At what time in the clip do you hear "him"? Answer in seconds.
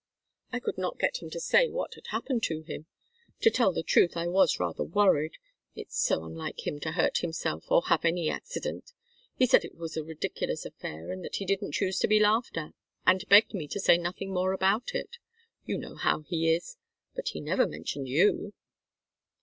1.21-1.29, 2.63-2.87, 6.65-6.79